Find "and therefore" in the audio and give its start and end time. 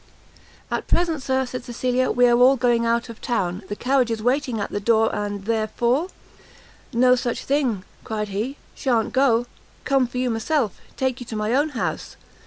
5.13-6.07